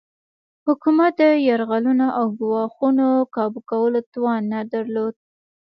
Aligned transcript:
حکومت 0.67 1.13
د 1.21 1.23
یرغلونو 1.47 2.07
او 2.19 2.25
ګواښونو 2.39 3.07
کابو 3.35 3.59
کولو 3.69 3.99
توان 4.13 4.41
نه 4.53 4.61
درلود. 4.73 5.15